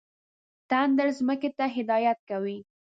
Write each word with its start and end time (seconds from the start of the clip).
تندر 0.69 1.07
ځمکې 1.17 1.49
ته 1.57 1.65
هدایت 1.75 2.19
کوي. 2.29 2.57